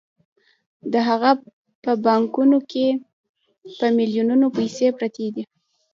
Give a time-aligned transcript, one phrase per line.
[0.93, 1.31] د هغه
[1.83, 2.85] په بانکونو کې
[3.77, 5.43] په میلیونونو پیسې پرتې دي